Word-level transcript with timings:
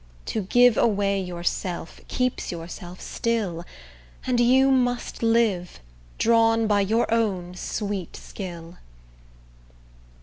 To 0.25 0.41
give 0.41 0.77
away 0.77 1.21
yourself, 1.21 2.01
keeps 2.07 2.51
yourself 2.51 2.99
still, 3.01 3.63
And 4.25 4.39
you 4.39 4.71
must 4.71 5.21
live, 5.21 5.79
drawn 6.17 6.65
by 6.65 6.81
your 6.81 7.13
own 7.13 7.53
sweet 7.53 8.15
skill. 8.15 8.77